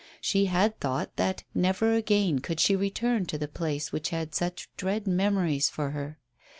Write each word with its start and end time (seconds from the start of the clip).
She 0.19 0.45
had 0.45 0.79
thought 0.79 1.15
that 1.17 1.43
never 1.53 1.93
again 1.93 2.39
could 2.39 2.59
she 2.59 2.75
return 2.75 3.27
to 3.27 3.37
the 3.37 3.47
place 3.47 3.91
which 3.91 4.09
had 4.09 4.33
such 4.33 4.67
dread 4.75 5.05
memories 5.05 5.69
for 5.69 5.91
her. 5.91 6.17